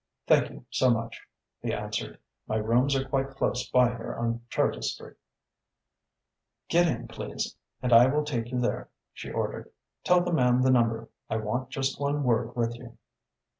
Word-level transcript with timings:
"Thank 0.25 0.49
you 0.49 0.65
so 0.71 0.89
much," 0.89 1.21
he 1.61 1.71
answered. 1.71 2.17
"My 2.47 2.55
rooms 2.55 2.95
are 2.95 3.07
quite 3.07 3.29
close 3.35 3.69
by 3.69 3.89
here 3.89 4.17
in 4.19 4.41
Clarges 4.49 4.93
Street." 4.93 5.15
"Get 6.69 6.87
in, 6.87 7.07
please, 7.07 7.55
and 7.83 7.93
I 7.93 8.07
will 8.07 8.25
take 8.25 8.49
you 8.49 8.59
there," 8.59 8.89
she 9.13 9.29
ordered. 9.31 9.69
"Tell 10.03 10.21
the 10.21 10.33
man 10.33 10.61
the 10.61 10.71
number. 10.71 11.09
I 11.29 11.37
want 11.37 11.69
just 11.69 11.99
one 11.99 12.23
word 12.23 12.55
with 12.55 12.73
you." 12.77 12.97